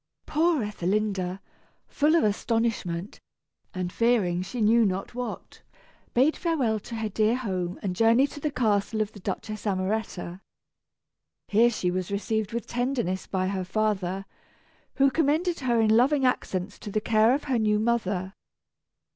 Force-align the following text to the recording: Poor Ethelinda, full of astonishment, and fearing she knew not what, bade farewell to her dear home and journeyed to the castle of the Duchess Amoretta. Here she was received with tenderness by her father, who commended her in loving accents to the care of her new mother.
Poor 0.25 0.63
Ethelinda, 0.63 1.39
full 1.87 2.15
of 2.15 2.23
astonishment, 2.23 3.19
and 3.71 3.93
fearing 3.93 4.41
she 4.41 4.59
knew 4.59 4.83
not 4.83 5.13
what, 5.13 5.61
bade 6.15 6.35
farewell 6.35 6.79
to 6.79 6.95
her 6.95 7.07
dear 7.07 7.35
home 7.35 7.79
and 7.83 7.95
journeyed 7.95 8.31
to 8.31 8.39
the 8.39 8.49
castle 8.49 8.99
of 8.99 9.11
the 9.11 9.19
Duchess 9.19 9.65
Amoretta. 9.67 10.41
Here 11.49 11.69
she 11.69 11.91
was 11.91 12.09
received 12.09 12.51
with 12.51 12.65
tenderness 12.65 13.27
by 13.27 13.49
her 13.49 13.63
father, 13.63 14.25
who 14.95 15.11
commended 15.11 15.59
her 15.59 15.79
in 15.79 15.95
loving 15.95 16.25
accents 16.25 16.79
to 16.79 16.89
the 16.89 16.99
care 16.99 17.35
of 17.35 17.43
her 17.43 17.59
new 17.59 17.77
mother. 17.77 18.33